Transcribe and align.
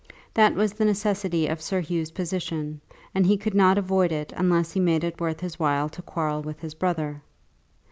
That 0.33 0.55
was 0.55 0.73
the 0.73 0.83
necessity 0.83 1.45
of 1.45 1.61
Sir 1.61 1.79
Hugh's 1.79 2.09
position, 2.09 2.81
and 3.13 3.23
he 3.23 3.37
could 3.37 3.53
not 3.53 3.77
avoid 3.77 4.11
it 4.11 4.33
unless 4.35 4.71
he 4.71 4.79
made 4.79 5.03
it 5.03 5.21
worth 5.21 5.41
his 5.41 5.59
while 5.59 5.89
to 5.89 6.01
quarrel 6.01 6.41
with 6.41 6.59
his 6.59 6.73
brother. 6.73 7.21